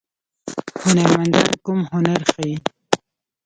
[0.83, 2.55] هنرمندان کوم هنر ښيي؟